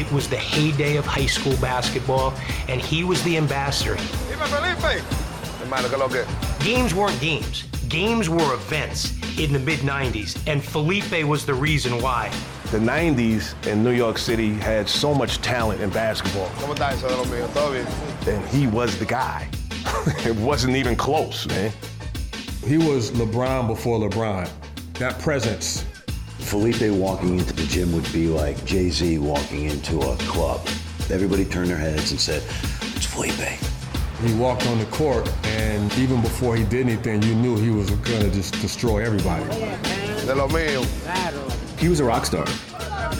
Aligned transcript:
It 0.00 0.10
was 0.10 0.30
the 0.30 0.36
heyday 0.38 0.96
of 0.96 1.04
high 1.04 1.26
school 1.26 1.54
basketball, 1.58 2.32
and 2.68 2.80
he 2.80 3.04
was 3.04 3.22
the 3.22 3.36
ambassador. 3.36 3.98
Games 6.64 6.94
weren't 6.94 7.20
games. 7.20 7.64
Games 7.90 8.30
were 8.30 8.54
events 8.54 9.12
in 9.38 9.52
the 9.52 9.58
mid 9.58 9.80
90s, 9.80 10.42
and 10.46 10.64
Felipe 10.64 11.22
was 11.26 11.44
the 11.44 11.52
reason 11.52 12.00
why. 12.00 12.30
The 12.70 12.78
90s 12.78 13.54
in 13.66 13.84
New 13.84 13.90
York 13.90 14.16
City 14.16 14.54
had 14.54 14.88
so 14.88 15.12
much 15.12 15.42
talent 15.42 15.82
in 15.82 15.90
basketball. 15.90 16.48
And 18.26 18.48
he 18.48 18.66
was 18.68 18.98
the 18.98 19.04
guy. 19.04 19.50
it 20.24 20.36
wasn't 20.36 20.76
even 20.76 20.96
close, 20.96 21.46
man. 21.46 21.70
He 22.64 22.78
was 22.78 23.10
LeBron 23.10 23.66
before 23.66 23.98
LeBron. 23.98 24.48
That 24.94 25.18
presence. 25.18 25.84
Felipe 26.50 26.90
walking 26.90 27.38
into 27.38 27.52
the 27.52 27.62
gym 27.62 27.92
would 27.92 28.12
be 28.12 28.26
like 28.26 28.64
Jay 28.64 28.90
Z 28.90 29.18
walking 29.18 29.66
into 29.66 30.00
a 30.00 30.16
club. 30.16 30.60
Everybody 31.08 31.44
turned 31.44 31.70
their 31.70 31.78
heads 31.78 32.10
and 32.10 32.18
said, 32.18 32.42
It's 32.96 33.06
Felipe. 33.06 33.38
He 34.20 34.34
walked 34.34 34.66
on 34.66 34.80
the 34.80 34.84
court, 34.86 35.32
and 35.44 35.96
even 35.96 36.20
before 36.20 36.56
he 36.56 36.64
did 36.64 36.88
anything, 36.88 37.22
you 37.22 37.36
knew 37.36 37.56
he 37.56 37.70
was 37.70 37.88
going 37.90 38.22
to 38.22 38.30
just 38.32 38.54
destroy 38.54 38.98
everybody. 38.98 39.44
He 41.78 41.88
was 41.88 42.00
a 42.00 42.04
rock 42.04 42.26
star. 42.26 42.44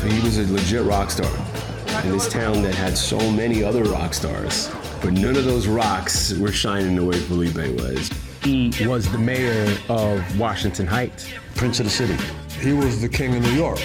He 0.09 0.21
was 0.23 0.39
a 0.39 0.53
legit 0.53 0.83
rock 0.83 1.13
star 1.13 1.31
in 2.03 2.11
this 2.11 2.29
town 2.29 2.65
that 2.65 2.75
had 2.75 2.99
so 2.99 3.31
many 3.31 3.63
other 3.63 3.85
rock 3.85 4.13
stars. 4.13 4.73
But 5.01 5.13
none 5.13 5.37
of 5.37 5.45
those 5.45 5.69
rocks 5.69 6.37
were 6.37 6.51
shining 6.51 6.97
the 6.97 7.05
way 7.05 7.21
Felipe 7.21 7.79
was. 7.81 8.11
He 8.43 8.89
was 8.89 9.09
the 9.13 9.19
mayor 9.19 9.73
of 9.89 10.37
Washington 10.37 10.89
Heights. 10.89 11.33
Prince 11.55 11.79
of 11.79 11.87
the 11.87 11.91
city. 11.91 12.17
He 12.61 12.75
was 12.75 13.01
the 13.01 13.09
king 13.09 13.35
of 13.35 13.43
New 13.43 13.53
York. 13.53 13.79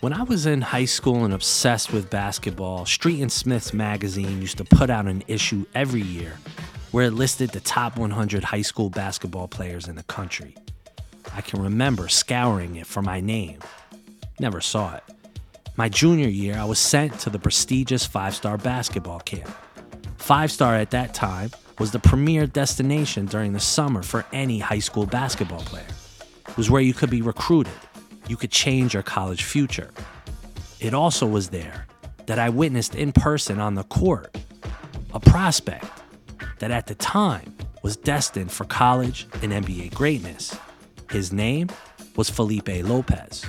When 0.00 0.14
I 0.14 0.22
was 0.22 0.46
in 0.46 0.62
high 0.62 0.86
school 0.86 1.26
and 1.26 1.34
obsessed 1.34 1.92
with 1.92 2.08
basketball, 2.08 2.86
Street 2.86 3.20
and 3.20 3.30
Smith's 3.30 3.74
magazine 3.74 4.40
used 4.40 4.56
to 4.56 4.64
put 4.64 4.88
out 4.88 5.06
an 5.06 5.22
issue 5.28 5.66
every 5.74 6.00
year 6.00 6.38
where 6.90 7.04
it 7.04 7.10
listed 7.10 7.50
the 7.50 7.60
top 7.60 7.98
100 7.98 8.44
high 8.44 8.62
school 8.62 8.88
basketball 8.88 9.46
players 9.46 9.86
in 9.86 9.96
the 9.96 10.02
country. 10.04 10.54
I 11.34 11.42
can 11.42 11.62
remember 11.62 12.08
scouring 12.08 12.76
it 12.76 12.86
for 12.86 13.02
my 13.02 13.20
name. 13.20 13.58
Never 14.40 14.62
saw 14.62 14.94
it. 14.94 15.02
My 15.76 15.90
junior 15.90 16.28
year, 16.28 16.56
I 16.56 16.64
was 16.64 16.78
sent 16.78 17.18
to 17.20 17.30
the 17.30 17.38
prestigious 17.38 18.06
five 18.06 18.34
star 18.34 18.56
basketball 18.56 19.20
camp. 19.20 19.54
Five 20.16 20.50
star 20.50 20.76
at 20.76 20.92
that 20.92 21.12
time 21.12 21.50
was 21.78 21.90
the 21.90 21.98
premier 21.98 22.46
destination 22.46 23.26
during 23.26 23.52
the 23.52 23.60
summer 23.60 24.02
for 24.02 24.24
any 24.32 24.58
high 24.58 24.78
school 24.78 25.06
basketball 25.06 25.60
player. 25.60 25.86
It 26.48 26.56
was 26.56 26.70
where 26.70 26.82
you 26.82 26.94
could 26.94 27.10
be 27.10 27.22
recruited, 27.22 27.72
you 28.28 28.36
could 28.36 28.50
change 28.50 28.94
your 28.94 29.02
college 29.02 29.42
future. 29.42 29.90
It 30.80 30.94
also 30.94 31.26
was 31.26 31.48
there 31.48 31.86
that 32.26 32.38
I 32.38 32.48
witnessed 32.48 32.94
in 32.94 33.12
person 33.12 33.58
on 33.58 33.74
the 33.74 33.84
court 33.84 34.36
a 35.12 35.20
prospect 35.20 35.86
that 36.58 36.70
at 36.70 36.86
the 36.86 36.94
time 36.96 37.54
was 37.82 37.96
destined 37.96 38.50
for 38.50 38.64
college 38.64 39.26
and 39.42 39.52
NBA 39.52 39.94
greatness. 39.94 40.56
His 41.10 41.32
name 41.32 41.68
was 42.16 42.30
Felipe 42.30 42.68
Lopez. 42.68 43.44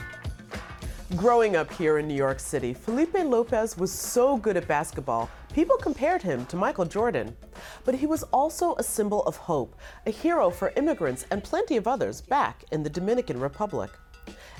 Growing 1.16 1.56
up 1.56 1.72
here 1.74 1.98
in 2.00 2.08
New 2.08 2.16
York 2.16 2.40
City, 2.40 2.74
Felipe 2.74 3.14
Lopez 3.14 3.78
was 3.78 3.92
so 3.92 4.38
good 4.38 4.58
at 4.58 4.68
basketball, 4.68 5.30
people 5.54 5.78
compared 5.78 6.22
him 6.22 6.46
to 6.48 6.56
Michael 6.56 6.86
Jordan. 6.86 7.36
But 7.84 7.96
he 7.96 8.06
was 8.06 8.24
also 8.24 8.76
a 8.76 8.84
symbol 8.84 9.24
of 9.24 9.38
hope, 9.38 9.76
a 10.06 10.12
hero 10.12 10.50
for 10.50 10.74
immigrants 10.76 11.26
and 11.32 11.44
plenty 11.44 11.78
of 11.78 11.88
others 11.88 12.22
back 12.22 12.64
in 12.72 12.84
the 12.84 12.90
Dominican 12.90 13.40
Republic. 13.40 13.92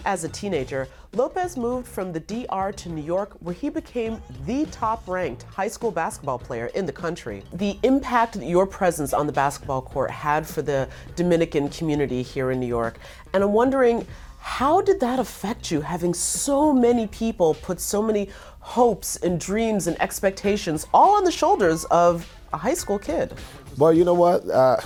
As 0.04 0.24
a 0.24 0.30
teenager, 0.30 0.88
Lopez 1.14 1.58
moved 1.58 1.88
from 1.88 2.14
the 2.14 2.20
DR 2.20 2.72
to 2.74 2.90
New 2.90 3.02
York, 3.02 3.36
where 3.40 3.56
he 3.56 3.70
became 3.70 4.22
the 4.46 4.66
top 4.68 5.08
ranked 5.08 5.44
high 5.44 5.68
school 5.68 5.90
basketball 5.90 6.38
player 6.38 6.68
in 6.76 6.86
the 6.86 6.92
country. 6.92 7.44
The 7.54 7.80
impact 7.82 8.34
that 8.34 8.46
your 8.46 8.68
presence 8.68 9.14
on 9.14 9.26
the 9.26 9.34
basketball 9.34 9.82
court 9.82 10.12
had 10.12 10.46
for 10.46 10.62
the 10.62 10.88
Dominican 11.16 11.70
community 11.70 12.22
here 12.22 12.52
in 12.52 12.60
New 12.60 12.68
York, 12.68 13.00
and 13.34 13.44
I'm 13.44 13.54
wondering 13.54 14.06
how 14.38 14.80
did 14.80 15.00
that 15.00 15.18
affect 15.18 15.72
you, 15.72 15.82
having 15.82 16.14
so 16.14 16.72
many 16.72 17.08
people 17.08 17.56
put 17.56 17.80
so 17.80 18.00
many 18.00 18.30
hopes 18.60 19.16
and 19.16 19.40
dreams 19.40 19.88
and 19.88 20.00
expectations 20.00 20.86
all 20.94 21.16
on 21.16 21.24
the 21.24 21.32
shoulders 21.32 21.84
of 21.86 22.32
a 22.56 22.58
high 22.58 22.74
school 22.74 22.98
kid? 22.98 23.34
Well, 23.78 23.94
you 23.94 24.04
know 24.04 24.14
what? 24.14 24.50
Uh, 24.50 24.78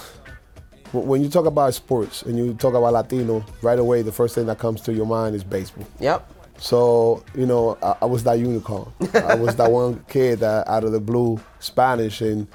when 0.91 1.21
you 1.21 1.29
talk 1.29 1.45
about 1.45 1.73
sports 1.73 2.23
and 2.23 2.37
you 2.37 2.55
talk 2.55 2.73
about 2.73 2.93
Latino, 2.93 3.45
right 3.61 3.79
away 3.79 4.01
the 4.01 4.11
first 4.11 4.35
thing 4.35 4.47
that 4.47 4.57
comes 4.57 4.81
to 4.81 4.93
your 4.93 5.05
mind 5.05 5.35
is 5.35 5.43
baseball. 5.43 5.87
Yep. 5.99 6.27
So 6.57 7.23
you 7.35 7.45
know, 7.45 7.77
I, 7.81 7.95
I 8.01 8.05
was 8.05 8.23
that 8.23 8.39
unicorn. 8.39 8.91
I 9.13 9.35
was 9.35 9.55
that 9.55 9.71
one 9.71 10.03
kid 10.09 10.39
that 10.39 10.67
out 10.67 10.83
of 10.83 10.91
the 10.91 10.99
blue 10.99 11.39
Spanish, 11.59 12.21
and 12.21 12.47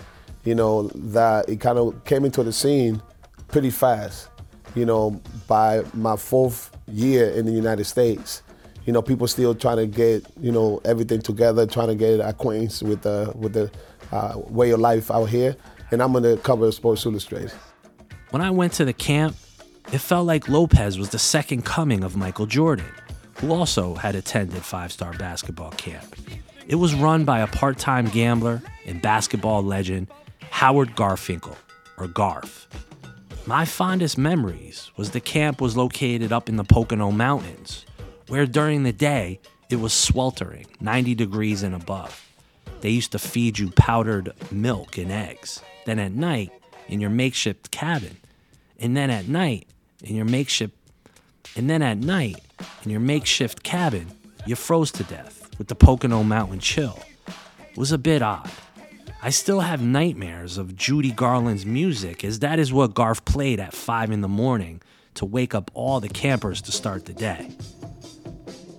you 0.45 0.55
know 0.55 0.89
that 0.95 1.49
it 1.49 1.61
kind 1.61 1.79
of 1.79 2.05
came 2.05 2.25
into 2.25 2.43
the 2.43 2.53
scene 2.53 3.01
pretty 3.49 3.71
fast. 3.71 4.29
You 4.75 4.85
know, 4.85 5.23
by 5.47 5.85
my 5.95 6.17
fourth 6.17 6.77
year 6.89 7.31
in 7.31 7.47
the 7.47 7.53
United 7.53 7.85
States, 7.85 8.43
you 8.85 8.93
know, 8.93 9.01
people 9.01 9.27
still 9.29 9.55
trying 9.55 9.79
to 9.79 9.87
get 9.87 10.27
you 10.39 10.53
know 10.53 10.81
everything 10.85 11.23
together, 11.23 11.65
trying 11.67 11.89
to 11.89 11.95
get 11.95 12.21
acquainted 12.21 12.87
with 12.87 13.03
the 13.03 13.33
with 13.37 13.55
the 13.55 13.71
uh, 14.13 14.35
way 14.37 14.71
of 14.71 14.81
life 14.81 15.11
out 15.11 15.29
here, 15.29 15.57
and 15.91 16.03
I'm 16.03 16.15
on 16.17 16.23
the 16.23 16.37
cover 16.39 16.71
Sports 16.73 17.07
Illustrated. 17.07 17.53
When 18.31 18.43
I 18.43 18.51
went 18.51 18.73
to 18.75 18.85
the 18.85 18.93
camp, 18.93 19.37
it 19.93 19.99
felt 19.99 20.27
like 20.27 20.49
Lopez 20.49 20.99
was 20.99 21.11
the 21.11 21.19
second 21.19 21.65
coming 21.65 22.03
of 22.03 22.17
Michael 22.17 22.47
Jordan, 22.47 22.91
who 23.35 23.53
also 23.53 23.95
had 23.95 24.15
attended 24.15 24.63
five 24.63 24.93
star 24.93 25.13
basketball 25.13 25.71
camp. 25.73 26.17
It 26.67 26.77
was 26.77 26.95
run 26.95 27.25
by 27.25 27.41
a 27.41 27.47
part 27.47 27.79
time 27.79 28.07
gambler 28.07 28.63
and 28.87 29.03
basketball 29.03 29.63
legend, 29.63 30.09
Howard 30.51 30.97
Garfinkel, 30.97 31.57
or 31.99 32.07
Garf. 32.07 32.67
My 33.47 33.67
fondest 33.67 34.17
memories 34.17 34.91
was 34.97 35.11
the 35.11 35.21
camp 35.21 35.61
was 35.61 35.77
located 35.77 36.33
up 36.33 36.49
in 36.49 36.57
the 36.57 36.65
Pocono 36.65 37.11
Mountains, 37.11 37.85
where 38.29 38.47
during 38.47 38.85
the 38.85 38.93
day 38.93 39.39
it 39.69 39.77
was 39.77 39.93
sweltering, 39.93 40.67
90 40.81 41.15
degrees 41.15 41.63
and 41.63 41.75
above. 41.75 42.27
They 42.81 42.91
used 42.91 43.13
to 43.13 43.19
feed 43.19 43.59
you 43.59 43.71
powdered 43.71 44.33
milk 44.51 44.99
and 44.99 45.11
eggs. 45.11 45.63
Then 45.87 45.99
at 45.99 46.13
night, 46.13 46.53
in 46.89 47.01
your 47.01 47.11
makeshift 47.11 47.71
cabin, 47.71 48.17
and 48.79 48.97
then 48.97 49.11
at 49.11 49.29
night, 49.29 49.67
in 50.03 50.17
your 50.17 50.25
makeshift, 50.25 50.75
and 51.57 51.71
then 51.71 51.83
at 51.83 51.99
night, 51.99 52.37
in 52.85 52.91
your 52.91 53.01
makeshift 53.01 53.63
cabin, 53.63 54.09
you 54.47 54.57
froze 54.57 54.91
to 54.93 55.05
death 55.05 55.49
with 55.59 55.69
the 55.69 55.75
Pocono 55.75 56.23
Mountain 56.23 56.61
chill. 56.61 56.99
It 57.27 57.79
was 57.79 57.93
a 57.93 57.99
bit 57.99 58.23
odd. 58.23 58.51
I 59.23 59.31
still 59.31 59.61
have 59.61 59.81
nightmares 59.81 60.59
of 60.59 60.77
Judy 60.77 61.11
Garland's 61.11 61.65
music, 61.65 62.25
as 62.25 62.41
that 62.41 62.59
is 62.59 62.73
what 62.73 62.93
Garf 62.93 63.25
played 63.25 63.59
at 63.59 63.73
5 63.73 64.11
in 64.11 64.21
the 64.21 64.29
morning 64.29 64.83
to 65.15 65.25
wake 65.25 65.55
up 65.55 65.71
all 65.73 66.01
the 66.01 66.09
campers 66.11 66.61
to 66.63 66.73
start 66.73 67.07
the 67.07 67.15
day. 67.15 67.51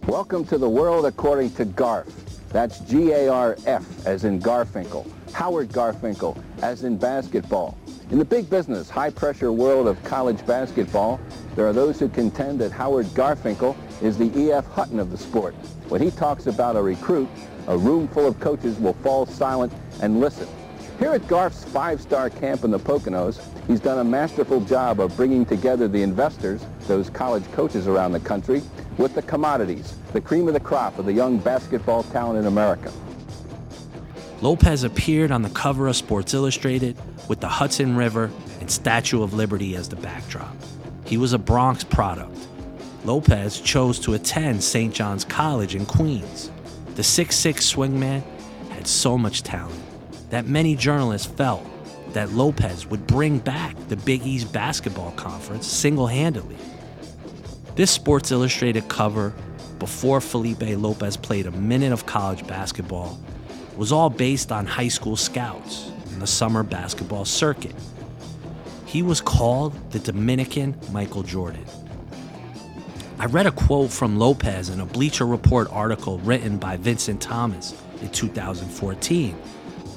Welcome 0.06 0.46
to 0.46 0.60
the 0.60 0.70
world 0.70 1.08
according 1.08 1.56
to 1.56 1.66
Garf. 1.66 2.12
That's 2.56 2.80
G-A-R-F, 2.80 4.08
as 4.08 4.24
in 4.24 4.40
Garfinkel. 4.40 5.06
Howard 5.34 5.68
Garfinkel, 5.68 6.42
as 6.62 6.86
in 6.86 6.96
basketball. 6.96 7.78
In 8.12 8.18
the 8.18 8.24
big 8.24 8.50
business, 8.50 8.90
high-pressure 8.90 9.52
world 9.52 9.90
of 9.90 10.02
college 10.06 10.48
basketball, 10.48 11.20
there 11.58 11.68
are 11.68 11.74
those 11.74 12.00
who 12.00 12.08
contend 12.08 12.60
that 12.62 12.72
Howard 12.72 13.08
Garfinkel 13.08 13.76
is 14.02 14.18
the 14.18 14.32
E.F. 14.40 14.66
Hutton 14.68 15.02
of 15.02 15.12
the 15.12 15.18
sport. 15.18 15.54
When 15.90 16.02
he 16.02 16.12
talks 16.12 16.48
about 16.48 16.78
a 16.78 16.82
recruit, 16.82 17.28
a 17.68 17.78
room 17.78 18.08
full 18.08 18.26
of 18.26 18.40
coaches 18.40 18.80
will 18.80 18.94
fall 19.04 19.26
silent 19.26 19.74
and 20.02 20.22
listen. 20.22 20.48
Here 20.98 21.12
at 21.12 21.28
Garf's 21.28 21.66
five-star 21.66 22.30
camp 22.30 22.64
in 22.64 22.72
the 22.72 22.80
Poconos, 22.80 23.42
he's 23.68 23.82
done 23.82 23.98
a 23.98 24.04
masterful 24.06 24.62
job 24.62 25.02
of 25.02 25.14
bringing 25.18 25.46
together 25.46 25.90
the 25.90 26.02
investors, 26.02 26.62
those 26.88 27.10
college 27.10 27.44
coaches 27.52 27.88
around 27.88 28.12
the 28.12 28.20
country, 28.20 28.62
with 28.98 29.14
the 29.14 29.22
commodities, 29.22 29.96
the 30.14 30.22
cream 30.22 30.48
of 30.48 30.54
the 30.54 30.60
crop 30.60 30.98
of 31.00 31.06
the 31.06 31.14
young 31.14 31.38
basketball 31.38 32.04
talent 32.04 32.40
in 32.40 32.46
America. 32.46 32.92
Lopez 34.42 34.84
appeared 34.84 35.32
on 35.32 35.42
the 35.42 35.50
cover 35.50 35.88
of 35.88 35.96
Sports 35.96 36.34
Illustrated 36.34 36.98
with 37.28 37.40
the 37.40 37.48
Hudson 37.48 37.96
River 37.96 38.30
and 38.60 38.70
Statue 38.70 39.24
of 39.24 39.34
Liberty 39.34 39.76
as 39.76 39.90
the 39.90 39.96
backdrop. 39.96 40.56
He 41.06 41.18
was 41.18 41.34
a 41.34 41.40
Bronx 41.40 41.84
product. 41.84 42.38
Lopez 43.06 43.60
chose 43.62 44.00
to 44.00 44.14
attend 44.14 44.64
St. 44.64 44.94
John's 44.94 45.24
College 45.24 45.76
in 45.76 45.86
Queens. 45.86 46.52
The 46.96 47.02
6'6 47.02 47.62
swingman 47.62 48.24
had 48.70 48.88
so 48.88 49.18
much 49.18 49.44
talent 49.44 49.80
that 50.30 50.48
many 50.48 50.76
journalists 50.76 51.28
felt 51.28 51.66
that 52.14 52.32
Lopez 52.32 52.88
would 52.88 53.06
bring 53.06 53.40
back 53.40 53.76
the 53.90 53.98
Big 53.98 54.26
East 54.26 54.52
basketball 54.52 55.12
conference 55.12 55.68
single 55.68 56.08
handedly. 56.08 56.58
This 57.76 57.92
Sports 57.92 58.32
Illustrated 58.32 58.88
cover, 58.88 59.34
before 59.80 60.22
Felipe 60.22 60.62
Lopez 60.62 61.18
played 61.18 61.46
a 61.46 61.52
minute 61.52 61.92
of 61.92 62.06
college 62.06 62.48
basketball, 62.48 63.20
was 63.76 63.92
all 63.92 64.10
based 64.10 64.50
on 64.50 64.66
high 64.66 64.88
school 64.88 65.18
scouts 65.18 65.92
in 66.14 66.20
the 66.20 66.28
summer 66.28 66.64
basketball 66.64 67.26
circuit. 67.26 67.76
He 68.86 69.02
was 69.02 69.20
called 69.20 69.92
the 69.92 70.00
Dominican 70.00 70.80
Michael 70.94 71.24
Jordan. 71.24 71.66
I 73.20 73.26
read 73.26 73.46
a 73.46 73.52
quote 73.52 73.92
from 73.92 74.18
Lopez 74.18 74.70
in 74.70 74.80
a 74.80 74.86
Bleacher 74.86 75.26
Report 75.26 75.68
article 75.70 76.20
written 76.20 76.58
by 76.58 76.78
Vincent 76.78 77.22
Thomas 77.22 77.76
in 78.02 78.10
2014, 78.10 79.34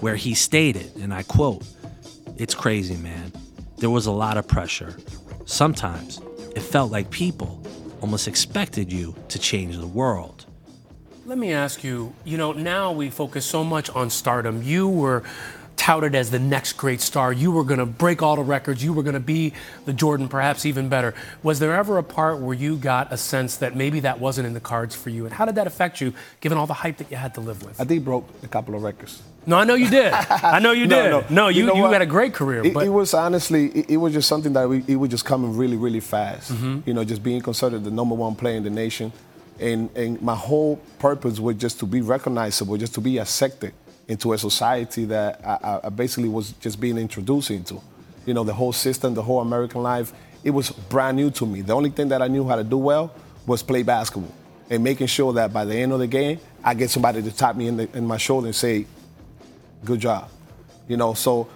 where 0.01 0.17
he 0.17 0.35
stated, 0.35 0.97
and 0.97 1.15
I 1.15 1.23
quote, 1.23 1.63
It's 2.39 2.57
crazy, 2.57 2.97
man. 2.97 3.33
There 3.77 3.91
was 3.91 4.07
a 4.07 4.13
lot 4.13 4.37
of 4.37 4.49
pressure. 4.49 4.97
Sometimes 5.45 6.21
it 6.57 6.63
felt 6.63 6.91
like 6.91 7.09
people 7.11 7.58
almost 8.01 8.29
expected 8.29 8.93
you 8.93 9.15
to 9.29 9.39
change 9.39 9.77
the 9.77 9.87
world. 9.87 10.47
Let 11.27 11.39
me 11.39 11.53
ask 11.53 11.85
you, 11.85 12.15
you 12.25 12.39
know, 12.39 12.53
now 12.53 12.93
we 12.93 13.11
focus 13.11 13.45
so 13.45 13.63
much 13.63 13.91
on 13.91 14.09
stardom. 14.09 14.63
You 14.63 14.89
were 14.89 15.23
touted 15.89 16.15
as 16.15 16.31
the 16.31 16.39
next 16.39 16.75
great 16.75 17.01
star. 17.01 17.33
You 17.33 17.51
were 17.51 17.65
going 17.65 17.79
to 17.81 17.87
break 17.87 18.21
all 18.21 18.37
the 18.37 18.43
records. 18.43 18.85
You 18.85 18.93
were 18.93 19.03
going 19.03 19.15
to 19.15 19.21
be 19.21 19.55
the 19.87 19.95
Jordan, 19.95 20.29
perhaps 20.29 20.67
even 20.67 20.91
better. 20.91 21.15
Was 21.43 21.61
there 21.61 21.73
ever 21.75 21.97
a 21.97 22.03
part 22.03 22.41
where 22.41 22.55
you 22.55 22.77
got 22.77 23.11
a 23.11 23.17
sense 23.17 23.57
that 23.57 23.75
maybe 23.75 24.01
that 24.01 24.21
wasn't 24.21 24.47
in 24.49 24.53
the 24.53 24.61
cards 24.61 24.95
for 24.95 25.09
you? 25.09 25.25
And 25.25 25.33
how 25.33 25.47
did 25.47 25.55
that 25.55 25.67
affect 25.67 26.03
you, 26.03 26.13
given 26.43 26.59
all 26.59 26.67
the 26.67 26.75
hype 26.75 26.99
that 26.99 27.11
you 27.11 27.17
had 27.17 27.33
to 27.37 27.41
live 27.41 27.65
with? 27.65 27.81
I 27.81 27.85
did 27.85 28.05
broke 28.05 28.29
a 28.43 28.49
couple 28.49 28.75
of 28.75 28.83
records. 28.83 29.23
No, 29.47 29.57
I 29.57 29.65
know 29.65 29.77
you 29.77 29.89
did. 29.89 30.13
I 30.13 30.59
know 30.59 30.73
you 30.73 30.87
No, 30.95 31.03
did. 31.03 31.11
no. 31.11 31.25
No, 31.45 31.49
you, 31.49 31.63
You 31.63 31.67
know 31.69 31.77
you, 31.77 31.91
had 31.91 32.03
a 32.03 32.07
great 32.07 32.35
career. 32.35 32.67
It, 32.67 32.75
but 32.75 32.85
it 32.85 32.91
was 32.91 33.15
honestly, 33.15 33.69
it, 33.69 33.93
it 33.93 33.97
was 33.97 34.13
just 34.13 34.29
something 34.29 34.53
that 34.53 34.69
we, 34.69 34.85
it 34.87 34.97
was 34.97 35.09
just 35.09 35.25
coming 35.25 35.57
really, 35.57 35.79
really 35.79 36.01
fast. 36.01 36.53
Mm-hmm. 36.53 36.81
You 36.85 36.93
know, 36.93 37.03
just 37.03 37.23
being 37.23 37.41
considered 37.41 37.85
the 37.85 37.91
number 37.91 38.15
one 38.15 38.35
player 38.35 38.59
in 38.59 38.63
the 38.63 38.69
nation, 38.85 39.11
and 39.59 39.89
and 39.97 40.21
my 40.21 40.35
whole 40.35 40.77
purpose 40.99 41.41
was 41.41 41.57
just 41.57 41.79
to 41.81 41.87
be 41.87 42.03
recognizable, 42.03 42.77
just 42.77 42.93
to 42.97 43.01
be 43.01 43.17
accepted 43.17 43.73
into 44.09 44.33
a 44.33 44.39
society 44.39 45.05
that 45.05 45.41
I, 45.47 45.81
I- 45.85 45.89
basically 45.91 46.29
was 46.29 46.53
just 46.53 46.81
being 46.81 46.99
introduced 46.99 47.51
into. 47.51 47.81
You 48.27 48.35
know, 48.35 48.43
the 48.45 48.55
whole 48.55 48.73
system, 48.73 49.15
the 49.15 49.23
whole 49.23 49.41
American 49.41 49.83
life, 49.83 50.13
it 50.45 50.51
was 50.51 50.71
brand 50.71 51.17
new 51.17 51.31
to 51.33 51.47
me. 51.47 51.61
The 51.63 51.75
only 51.75 51.91
thing 51.91 52.09
that 52.09 52.23
I 52.23 52.29
knew 52.29 52.47
how 52.49 52.57
to 52.57 52.65
do 52.65 52.79
well 52.79 53.13
was 53.47 53.63
play 53.63 53.83
basketball 53.83 54.35
and 54.71 54.83
making 54.85 55.07
sure 55.07 55.33
that 55.35 55.53
by 55.53 55.65
the 55.65 55.75
end 55.77 55.93
of 55.93 55.99
the 55.99 56.07
game, 56.07 56.39
I 56.63 56.75
get 56.75 56.91
somebody 56.91 57.23
to 57.23 57.31
tap 57.33 57.57
me 57.57 57.69
in, 57.69 57.77
the, 57.77 57.97
in 57.97 58.07
my 58.07 58.17
shoulder 58.19 58.47
and 58.49 58.57
say, 58.57 58.87
good 59.85 60.01
job. 60.01 60.29
You 60.89 60.97
know, 60.97 61.15
so 61.15 61.49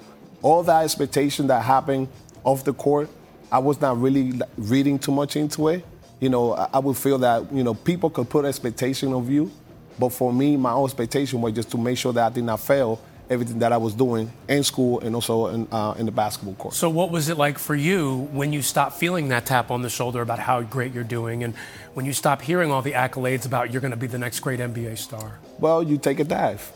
all 0.43 0.63
that 0.63 0.85
expectation 0.85 1.47
that 1.49 1.63
happened 1.63 2.09
off 2.45 2.65
the 2.65 2.73
court, 2.75 3.09
I 3.51 3.59
was 3.59 3.81
not 3.81 4.01
really 4.01 4.41
reading 4.57 4.99
too 4.99 5.13
much 5.13 5.37
into 5.37 5.69
it. 5.69 5.85
You 6.21 6.29
know, 6.31 6.55
I, 6.55 6.69
I 6.75 6.79
would 6.79 6.97
feel 6.97 7.19
that, 7.19 7.53
you 7.53 7.63
know, 7.65 7.75
people 7.75 8.09
could 8.11 8.29
put 8.31 8.45
expectation 8.45 9.13
of 9.13 9.29
you, 9.31 9.51
but 9.99 10.11
for 10.11 10.33
me, 10.33 10.57
my 10.57 10.73
own 10.73 10.85
expectation 10.85 11.41
was 11.41 11.53
just 11.53 11.71
to 11.71 11.79
make 11.79 11.99
sure 11.99 12.13
that 12.13 12.33
I 12.33 12.35
did 12.35 12.45
not 12.45 12.61
fail 12.61 13.01
everything 13.31 13.61
that 13.61 13.73
I 13.73 13.77
was 13.79 13.95
doing 13.95 14.31
in 14.49 14.63
school 14.63 15.01
and 15.01 15.15
also 15.15 15.47
in, 15.47 15.69
uh, 15.73 15.95
in 15.99 16.07
the 16.07 16.13
basketball 16.13 16.55
court. 16.55 16.75
So, 16.75 16.91
what 16.91 17.11
was 17.11 17.29
it 17.29 17.39
like 17.39 17.59
for 17.59 17.75
you 17.75 18.29
when 18.33 18.53
you 18.53 18.63
stopped 18.63 18.99
feeling 18.99 19.29
that 19.29 19.47
tap 19.47 19.71
on 19.71 19.83
the 19.83 19.89
shoulder 19.89 20.21
about 20.21 20.39
how 20.39 20.61
great 20.63 20.93
you're 20.93 21.05
doing, 21.05 21.43
and 21.45 21.55
when 21.95 22.05
you 22.05 22.13
stopped 22.13 22.43
hearing 22.43 22.71
all 22.71 22.83
the 22.83 22.93
accolades 22.93 23.47
about 23.47 23.73
you're 23.73 23.81
going 23.81 23.93
to 23.93 23.97
be 23.97 24.07
the 24.07 24.19
next 24.19 24.41
great 24.41 24.61
NBA 24.61 24.99
star? 24.99 25.39
Well, 25.59 25.83
you 25.83 25.99
take 25.99 26.21
a 26.21 26.25
dive. 26.25 26.73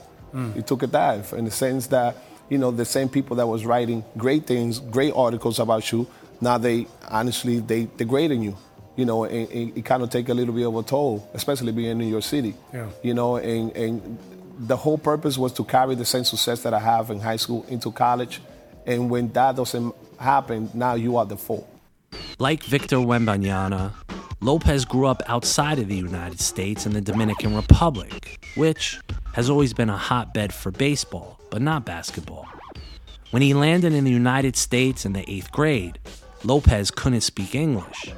You 0.54 0.60
took 0.60 0.82
a 0.82 0.86
dive 0.86 1.32
in 1.32 1.46
the 1.46 1.50
sense 1.50 1.86
that, 1.86 2.14
you 2.50 2.58
know, 2.58 2.70
the 2.70 2.84
same 2.84 3.08
people 3.08 3.36
that 3.36 3.46
was 3.46 3.64
writing 3.64 4.04
great 4.18 4.46
things, 4.46 4.80
great 4.80 5.14
articles 5.16 5.58
about 5.58 5.90
you, 5.90 6.06
now 6.42 6.58
they 6.58 6.86
honestly 7.08 7.60
they 7.60 7.88
degrading 7.96 8.42
you. 8.42 8.56
You 8.96 9.04
know, 9.04 9.24
and, 9.24 9.48
and 9.50 9.76
it 9.76 9.84
kind 9.84 10.02
of 10.02 10.10
take 10.10 10.28
a 10.28 10.34
little 10.34 10.54
bit 10.54 10.66
of 10.66 10.74
a 10.74 10.82
toll, 10.82 11.28
especially 11.34 11.72
being 11.72 11.90
in 11.90 11.98
New 11.98 12.06
York 12.06 12.24
City. 12.24 12.54
Yeah. 12.72 12.88
You 13.02 13.14
know, 13.14 13.36
and, 13.36 13.70
and 13.76 14.18
the 14.58 14.76
whole 14.76 14.98
purpose 14.98 15.36
was 15.36 15.52
to 15.54 15.64
carry 15.64 15.94
the 15.94 16.04
same 16.04 16.24
success 16.24 16.62
that 16.62 16.72
I 16.72 16.78
have 16.78 17.10
in 17.10 17.20
high 17.20 17.36
school 17.36 17.64
into 17.68 17.92
college. 17.92 18.40
And 18.86 19.10
when 19.10 19.28
that 19.32 19.56
doesn't 19.56 19.94
happen, 20.18 20.70
now 20.72 20.94
you 20.94 21.16
are 21.16 21.26
the 21.26 21.36
fault. 21.36 21.68
Like 22.38 22.62
Victor 22.62 22.96
Wembanyama, 22.96 23.92
Lopez 24.40 24.84
grew 24.84 25.06
up 25.06 25.22
outside 25.26 25.78
of 25.78 25.88
the 25.88 25.96
United 25.96 26.40
States 26.40 26.86
in 26.86 26.92
the 26.92 27.00
Dominican 27.00 27.54
Republic, 27.54 28.46
which 28.54 29.00
has 29.32 29.50
always 29.50 29.74
been 29.74 29.90
a 29.90 29.96
hotbed 29.96 30.52
for 30.52 30.70
baseball, 30.70 31.40
but 31.50 31.60
not 31.60 31.84
basketball. 31.84 32.46
When 33.30 33.42
he 33.42 33.54
landed 33.54 33.92
in 33.92 34.04
the 34.04 34.10
United 34.10 34.56
States 34.56 35.04
in 35.04 35.12
the 35.12 35.28
eighth 35.30 35.50
grade, 35.52 35.98
Lopez 36.44 36.90
couldn't 36.90 37.22
speak 37.22 37.54
English. 37.54 38.12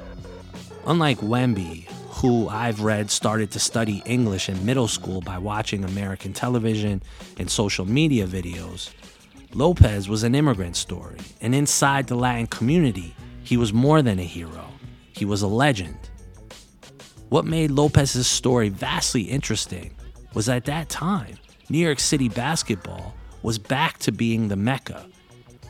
Unlike 0.89 1.19
Wemby, 1.19 1.87
who 2.13 2.47
I've 2.47 2.81
read 2.81 3.11
started 3.11 3.51
to 3.51 3.59
study 3.59 4.01
English 4.07 4.49
in 4.49 4.65
middle 4.65 4.87
school 4.87 5.21
by 5.21 5.37
watching 5.37 5.83
American 5.83 6.33
television 6.33 7.03
and 7.37 7.47
social 7.47 7.85
media 7.85 8.25
videos, 8.25 8.89
Lopez 9.53 10.09
was 10.09 10.23
an 10.23 10.33
immigrant 10.33 10.75
story, 10.75 11.19
and 11.41 11.53
inside 11.53 12.07
the 12.07 12.15
Latin 12.15 12.47
community, 12.47 13.15
he 13.43 13.55
was 13.55 13.71
more 13.71 14.01
than 14.01 14.17
a 14.17 14.23
hero. 14.23 14.65
He 15.11 15.25
was 15.25 15.43
a 15.43 15.47
legend. 15.47 16.09
What 17.29 17.45
made 17.45 17.69
Lopez's 17.69 18.25
story 18.25 18.69
vastly 18.69 19.21
interesting 19.21 19.93
was 20.33 20.49
at 20.49 20.65
that 20.65 20.89
time, 20.89 21.35
New 21.69 21.77
York 21.77 21.99
City 21.99 22.29
basketball 22.29 23.13
was 23.43 23.59
back 23.59 23.99
to 23.99 24.11
being 24.11 24.47
the 24.47 24.55
Mecca. 24.55 25.05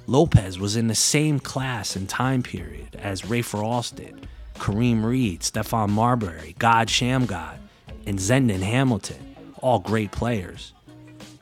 Lopez 0.08 0.58
was 0.60 0.78
in 0.78 0.88
the 0.88 0.96
same 0.96 1.42
class 1.42 1.98
and 1.98 2.08
time 2.08 2.42
period 2.42 2.96
as 2.96 3.24
Rafer 3.24 3.62
Alston, 3.62 4.22
Kareem 4.60 5.04
Reid, 5.04 5.42
Stephon 5.42 5.90
Marbury, 5.90 6.56
God 6.60 6.90
Shammgod, 6.90 7.58
and 8.06 8.20
Zendon 8.20 8.62
Hamilton, 8.62 9.36
all 9.62 9.80
great 9.80 10.12
players. 10.12 10.74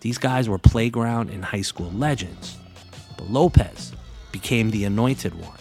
These 0.01 0.19
guys 0.19 0.47
were 0.47 0.59
playground 0.59 1.31
and 1.31 1.43
high 1.43 1.63
school 1.63 1.91
legends. 1.91 2.57
But 3.17 3.29
Lopez 3.29 3.93
became 4.31 4.69
the 4.69 4.85
anointed 4.85 5.33
one, 5.33 5.57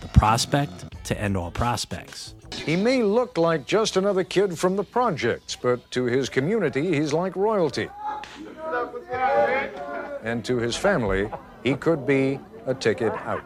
the 0.00 0.08
prospect 0.08 1.04
to 1.04 1.18
end 1.18 1.36
all 1.36 1.50
prospects. 1.50 2.34
He 2.54 2.76
may 2.76 3.02
look 3.02 3.38
like 3.38 3.66
just 3.66 3.96
another 3.96 4.22
kid 4.22 4.58
from 4.58 4.76
the 4.76 4.84
projects, 4.84 5.56
but 5.56 5.90
to 5.92 6.04
his 6.04 6.28
community, 6.28 6.94
he's 6.94 7.12
like 7.12 7.34
royalty. 7.34 7.88
And 10.22 10.44
to 10.44 10.58
his 10.58 10.76
family, 10.76 11.30
he 11.64 11.74
could 11.74 12.06
be 12.06 12.38
a 12.66 12.74
ticket 12.74 13.12
out. 13.24 13.42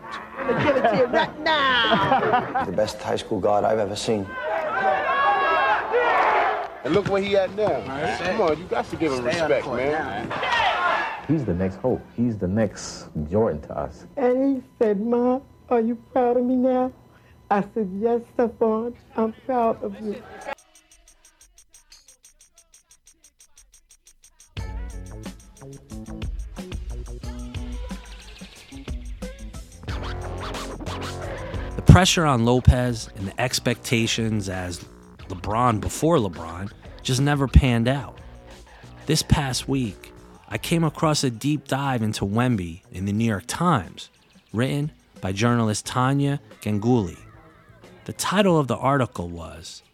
Give 0.47 0.77
it 0.77 0.83
to 0.91 0.97
you 0.97 1.05
right 1.07 1.41
now. 1.41 2.65
The 2.65 2.73
best 2.73 3.01
high 3.01 3.17
school 3.17 3.41
guard 3.41 3.65
I've 3.65 3.79
ever 3.79 3.97
seen. 3.97 4.27
And 6.85 6.93
look 6.93 7.09
where 7.09 7.23
he 7.23 7.37
at 7.37 7.55
now. 7.55 7.81
Come 8.19 8.41
on, 8.43 8.59
you 8.59 8.65
got 8.65 8.85
to 8.91 8.97
give 8.97 9.13
him 9.13 9.25
respect, 9.25 9.67
man. 9.67 10.31
He's 11.27 11.45
the 11.45 11.55
next 11.55 11.77
hope. 11.77 12.03
He's 12.15 12.37
the 12.37 12.49
next 12.49 13.07
Jordan 13.31 13.63
to 13.63 13.79
us. 13.79 14.07
And 14.17 14.57
he 14.57 14.63
said, 14.79 15.01
Mom, 15.01 15.43
are 15.71 15.81
you 15.81 15.95
proud 16.13 16.37
of 16.37 16.45
me 16.45 16.57
now? 16.57 16.93
I 17.51 17.63
said, 17.73 17.91
Yes, 17.99 18.21
Stephon, 18.37 18.95
I'm 19.17 19.33
proud 19.47 19.83
of 19.83 19.99
you. 20.01 20.23
Pressure 31.95 32.27
on 32.27 32.45
Lopez 32.45 33.09
and 33.15 33.29
the 33.29 33.41
expectations 33.41 34.49
as 34.49 34.85
LeBron 35.29 35.81
before 35.81 36.17
LeBron 36.17 36.73
just 37.05 37.21
never 37.21 37.47
panned 37.47 37.87
out. 37.87 38.19
This 39.07 39.23
past 39.23 39.69
week, 39.69 40.13
I 40.49 40.59
came 40.59 40.83
across 40.83 41.23
a 41.23 41.31
deep 41.31 41.69
dive 41.69 42.03
into 42.03 42.25
Wemby 42.25 42.81
in 42.91 43.05
the 43.05 43.13
New 43.13 43.25
York 43.25 43.45
Times, 43.47 44.11
written 44.53 44.91
by 45.21 45.31
journalist 45.31 45.87
Tania 45.87 46.41
Ganguli. 46.63 47.17
The 48.07 48.13
title 48.13 48.59
of 48.59 48.67
the 48.67 48.77
article 48.77 49.29
was 49.29 49.85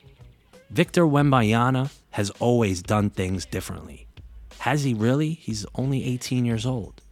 Victor 0.71 1.05
Wembanyama 1.05 1.93
has 2.13 2.31
always 2.41 2.81
done 2.81 3.11
things 3.11 3.45
differently. 3.45 4.07
Has 4.61 4.85
he 4.85 4.95
really? 4.95 5.33
He's 5.33 5.67
only 5.75 6.07
18 6.07 6.47
years 6.47 6.65
old. 6.65 7.03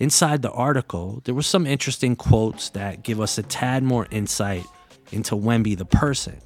Inside 0.00 0.40
the 0.40 0.50
article, 0.50 1.20
there 1.24 1.34
were 1.34 1.42
some 1.42 1.66
interesting 1.66 2.16
quotes 2.16 2.70
that 2.70 3.02
give 3.02 3.20
us 3.20 3.36
a 3.36 3.42
tad 3.42 3.82
more 3.82 4.06
insight 4.10 4.64
into 5.12 5.36
Wemby 5.36 5.76
the 5.76 5.84
person. 5.84 6.38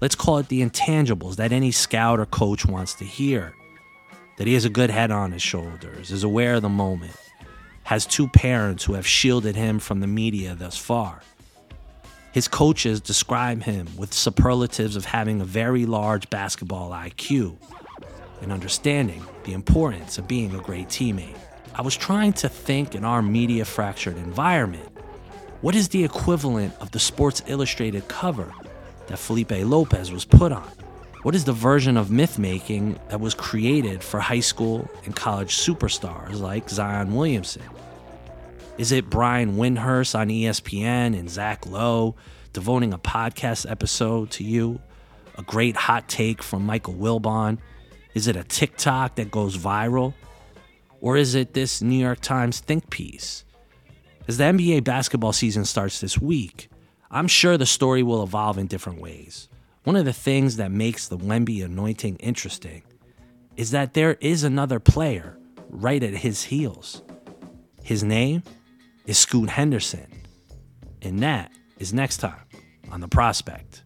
Let's 0.00 0.14
call 0.14 0.38
it 0.38 0.46
the 0.46 0.62
intangibles 0.62 1.34
that 1.36 1.50
any 1.50 1.72
scout 1.72 2.20
or 2.20 2.26
coach 2.26 2.64
wants 2.64 2.94
to 2.94 3.04
hear. 3.04 3.54
That 4.38 4.46
he 4.46 4.54
has 4.54 4.64
a 4.64 4.70
good 4.70 4.90
head 4.90 5.10
on 5.10 5.32
his 5.32 5.42
shoulders, 5.42 6.12
is 6.12 6.22
aware 6.22 6.54
of 6.54 6.62
the 6.62 6.68
moment, 6.68 7.16
has 7.82 8.06
two 8.06 8.28
parents 8.28 8.84
who 8.84 8.92
have 8.92 9.06
shielded 9.06 9.56
him 9.56 9.80
from 9.80 9.98
the 9.98 10.06
media 10.06 10.54
thus 10.54 10.76
far. 10.76 11.22
His 12.30 12.46
coaches 12.46 13.00
describe 13.00 13.64
him 13.64 13.88
with 13.96 14.14
superlatives 14.14 14.94
of 14.94 15.06
having 15.06 15.40
a 15.40 15.44
very 15.44 15.86
large 15.86 16.30
basketball 16.30 16.92
IQ 16.92 17.56
and 18.42 18.52
understanding 18.52 19.24
the 19.42 19.54
importance 19.54 20.18
of 20.18 20.28
being 20.28 20.54
a 20.54 20.60
great 20.60 20.86
teammate. 20.86 21.36
I 21.78 21.82
was 21.82 21.94
trying 21.94 22.32
to 22.34 22.48
think 22.48 22.94
in 22.94 23.04
our 23.04 23.20
media 23.20 23.66
fractured 23.66 24.16
environment 24.16 24.88
what 25.60 25.74
is 25.74 25.90
the 25.90 26.04
equivalent 26.04 26.74
of 26.80 26.90
the 26.90 26.98
Sports 26.98 27.42
Illustrated 27.48 28.08
cover 28.08 28.50
that 29.08 29.18
Felipe 29.18 29.50
Lopez 29.50 30.10
was 30.10 30.24
put 30.24 30.52
on? 30.52 30.70
What 31.22 31.34
is 31.34 31.44
the 31.44 31.52
version 31.52 31.98
of 31.98 32.10
myth 32.10 32.38
making 32.38 32.98
that 33.10 33.20
was 33.20 33.34
created 33.34 34.02
for 34.02 34.20
high 34.20 34.40
school 34.40 34.88
and 35.04 35.14
college 35.14 35.54
superstars 35.54 36.40
like 36.40 36.70
Zion 36.70 37.14
Williamson? 37.14 37.64
Is 38.78 38.90
it 38.90 39.10
Brian 39.10 39.56
Windhorst 39.56 40.18
on 40.18 40.28
ESPN 40.28 41.18
and 41.18 41.28
Zach 41.28 41.66
Lowe 41.66 42.14
devoting 42.54 42.94
a 42.94 42.98
podcast 42.98 43.70
episode 43.70 44.30
to 44.30 44.44
you 44.44 44.80
A 45.36 45.42
great 45.42 45.76
hot 45.76 46.08
take 46.08 46.42
from 46.42 46.64
Michael 46.64 46.94
Wilbon? 46.94 47.58
Is 48.14 48.28
it 48.28 48.36
a 48.36 48.44
TikTok 48.44 49.16
that 49.16 49.30
goes 49.30 49.58
viral? 49.58 50.14
Or 51.00 51.16
is 51.16 51.34
it 51.34 51.54
this 51.54 51.82
New 51.82 51.98
York 51.98 52.20
Times 52.20 52.60
think 52.60 52.90
piece? 52.90 53.44
As 54.28 54.38
the 54.38 54.44
NBA 54.44 54.84
basketball 54.84 55.32
season 55.32 55.64
starts 55.64 56.00
this 56.00 56.18
week, 56.18 56.68
I'm 57.10 57.28
sure 57.28 57.56
the 57.56 57.66
story 57.66 58.02
will 58.02 58.22
evolve 58.22 58.58
in 58.58 58.66
different 58.66 59.00
ways. 59.00 59.48
One 59.84 59.96
of 59.96 60.04
the 60.04 60.12
things 60.12 60.56
that 60.56 60.72
makes 60.72 61.06
the 61.06 61.16
Wemby 61.16 61.64
anointing 61.64 62.16
interesting 62.16 62.82
is 63.56 63.70
that 63.70 63.94
there 63.94 64.14
is 64.20 64.42
another 64.42 64.80
player 64.80 65.38
right 65.68 66.02
at 66.02 66.14
his 66.14 66.42
heels. 66.42 67.02
His 67.82 68.02
name 68.02 68.42
is 69.06 69.16
Scoot 69.16 69.48
Henderson. 69.48 70.06
And 71.02 71.20
that 71.20 71.52
is 71.78 71.94
next 71.94 72.16
time 72.16 72.42
on 72.90 73.00
The 73.00 73.08
Prospect. 73.08 73.84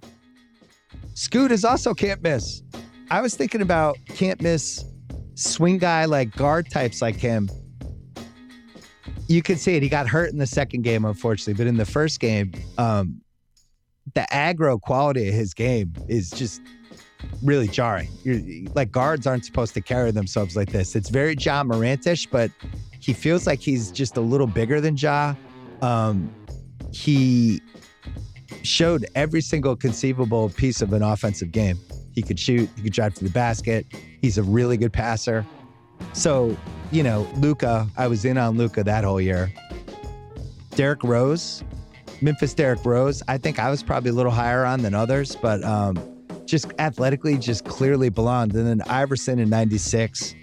Scoot 1.15 1.53
is 1.53 1.65
also 1.65 1.93
can't 1.93 2.23
miss. 2.23 2.63
I 3.11 3.21
was 3.21 3.35
thinking 3.35 3.61
about 3.61 3.99
can't 4.07 4.41
miss 4.41 4.85
swing 5.41 5.79
guy 5.79 6.05
like 6.05 6.35
guard 6.37 6.71
types 6.71 7.03
like 7.03 7.17
him. 7.17 7.49
You 9.29 9.43
could 9.43 9.59
see 9.59 9.77
it. 9.77 9.83
He 9.83 9.89
got 9.89 10.09
hurt 10.09 10.33
in 10.33 10.39
the 10.39 10.47
second 10.47 10.83
game, 10.83 11.05
unfortunately, 11.05 11.55
but 11.55 11.67
in 11.69 11.77
the 11.77 11.85
first 11.85 12.19
game, 12.19 12.53
um, 12.79 13.21
the 14.15 14.27
aggro 14.33 14.81
quality 14.81 15.29
of 15.29 15.35
his 15.35 15.55
game 15.55 15.93
is 16.09 16.31
just 16.31 16.61
really 17.43 17.69
jarring. 17.69 18.09
You're, 18.25 18.41
like 18.75 18.91
guards 18.91 19.27
aren't 19.27 19.45
supposed 19.45 19.75
to 19.75 19.81
carry 19.81 20.11
themselves 20.11 20.57
like 20.57 20.71
this. 20.71 20.97
It's 20.97 21.11
very 21.11 21.37
Ja 21.39 21.63
Morantish, 21.63 22.29
but 22.31 22.51
he 22.99 23.13
feels 23.13 23.47
like 23.47 23.61
he's 23.61 23.91
just 23.91 24.17
a 24.17 24.21
little 24.21 24.47
bigger 24.47 24.81
than 24.81 24.97
Ja. 24.97 25.35
Um, 25.81 26.35
he 26.93 27.63
showed 28.63 29.07
every 29.15 29.41
single 29.41 29.77
conceivable 29.77 30.51
piece 30.51 30.83
of 30.83 30.93
an 30.93 31.03
offensive 31.03 31.53
game. 31.53 31.79
He 32.15 32.23
could 32.23 32.39
shoot, 32.39 32.69
he 32.77 32.83
could 32.83 32.93
drive 32.93 33.15
to 33.15 33.25
the 33.25 33.31
basket. 33.31 33.87
He's 34.21 34.39
a 34.39 34.43
really 34.43 34.77
good 34.77 34.93
passer. 34.93 35.47
So, 36.13 36.57
you 36.91 37.03
know, 37.03 37.27
Luka, 37.37 37.89
I 37.97 38.07
was 38.07 38.25
in 38.25 38.37
on 38.39 38.57
Luka 38.57 38.83
that 38.85 39.05
whole 39.05 39.21
year. 39.21 39.53
Derrick 40.71 41.03
Rose, 41.05 41.63
Memphis 42.21 42.55
Derrick 42.55 42.85
Rose, 42.85 43.23
I 43.29 43.39
think 43.39 43.59
I 43.59 43.71
was 43.71 43.83
probably 43.83 44.11
a 44.11 44.15
little 44.15 44.33
higher 44.33 44.65
on 44.65 44.83
than 44.83 44.95
others, 44.95 45.37
but 45.37 45.63
um, 45.65 45.97
just 46.47 46.73
athletically, 46.79 47.39
just 47.39 47.65
clearly 47.65 48.09
belonged. 48.09 48.55
And 48.55 48.67
then 48.67 48.83
Iverson 48.89 49.39
in 49.39 49.49
96. 49.49 50.35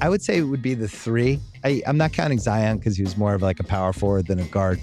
I 0.00 0.08
would 0.08 0.22
say 0.22 0.38
it 0.38 0.42
would 0.42 0.62
be 0.62 0.74
the 0.74 0.88
three. 0.88 1.40
I, 1.64 1.82
I'm 1.86 1.96
not 1.96 2.12
counting 2.12 2.38
Zion 2.38 2.78
because 2.78 2.96
he 2.96 3.02
was 3.02 3.16
more 3.16 3.34
of 3.34 3.42
like 3.42 3.58
a 3.58 3.64
power 3.64 3.92
forward 3.92 4.26
than 4.26 4.38
a 4.38 4.44
guard 4.44 4.80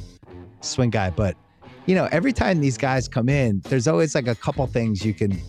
swing 0.62 0.90
guy. 0.90 1.10
But, 1.10 1.38
you 1.86 1.96
know, 1.96 2.10
every 2.12 2.34
time 2.34 2.60
these 2.60 2.78
guys 2.78 3.08
come 3.08 3.30
in, 3.30 3.62
there's 3.66 3.88
always 3.88 4.14
like 4.14 4.28
a 4.28 4.36
couple 4.36 4.68
things 4.68 5.06
you 5.06 5.14
can 5.14 5.42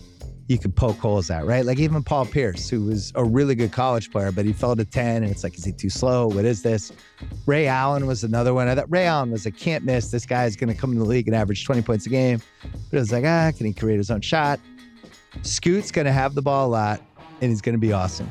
you 0.47 0.57
could 0.57 0.75
poke 0.75 0.97
holes 0.97 1.29
at, 1.29 1.45
right? 1.45 1.65
Like 1.65 1.77
even 1.79 2.01
Paul 2.03 2.25
Pierce, 2.25 2.69
who 2.69 2.85
was 2.85 3.11
a 3.15 3.23
really 3.23 3.53
good 3.53 3.71
college 3.71 4.11
player, 4.11 4.31
but 4.31 4.45
he 4.45 4.53
fell 4.53 4.75
to 4.75 4.85
10 4.85 5.23
and 5.23 5.31
it's 5.31 5.43
like, 5.43 5.57
is 5.57 5.65
he 5.65 5.73
too 5.73 5.89
slow? 5.89 6.27
What 6.27 6.45
is 6.45 6.61
this? 6.61 6.93
Ray 7.45 7.67
Allen 7.67 8.07
was 8.07 8.23
another 8.23 8.53
one. 8.53 8.69
I 8.69 8.75
thought 8.75 8.89
Ray 8.89 9.05
Allen 9.05 9.31
was 9.31 9.45
a 9.45 9.51
can't 9.51 9.83
miss. 9.83 10.09
This 10.09 10.25
guy 10.25 10.45
is 10.45 10.55
going 10.55 10.73
to 10.73 10.79
come 10.79 10.93
in 10.93 10.99
the 10.99 11.05
league 11.05 11.27
and 11.27 11.35
average 11.35 11.65
20 11.65 11.81
points 11.81 12.05
a 12.05 12.09
game. 12.09 12.41
But 12.61 12.97
it 12.97 12.99
was 12.99 13.11
like, 13.11 13.25
ah, 13.25 13.51
can 13.55 13.65
he 13.65 13.73
create 13.73 13.97
his 13.97 14.09
own 14.09 14.21
shot? 14.21 14.59
Scoot's 15.41 15.91
going 15.91 16.05
to 16.05 16.13
have 16.13 16.33
the 16.33 16.41
ball 16.41 16.67
a 16.67 16.71
lot 16.71 17.01
and 17.41 17.49
he's 17.49 17.61
going 17.61 17.75
to 17.75 17.79
be 17.79 17.91
awesome. 17.91 18.29